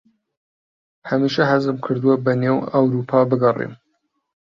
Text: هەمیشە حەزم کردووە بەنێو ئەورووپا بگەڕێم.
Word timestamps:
هەمیشە 1.09 1.43
حەزم 1.51 1.77
کردووە 1.85 2.15
بەنێو 2.25 2.57
ئەورووپا 2.71 3.19
بگەڕێم. 3.29 3.73